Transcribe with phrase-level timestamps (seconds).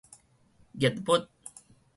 [0.73, 1.29] 孽物